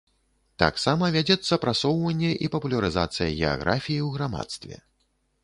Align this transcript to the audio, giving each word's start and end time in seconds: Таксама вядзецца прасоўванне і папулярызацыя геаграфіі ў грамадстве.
Таксама 0.61 1.09
вядзецца 1.15 1.59
прасоўванне 1.65 2.31
і 2.47 2.49
папулярызацыя 2.57 3.29
геаграфіі 3.37 4.01
ў 4.07 4.09
грамадстве. 4.17 4.75